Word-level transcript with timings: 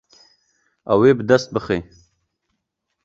Ew 0.93 1.01
ê 1.09 1.11
bi 1.17 1.23
dest 1.29 1.49
bixe. 1.55 1.77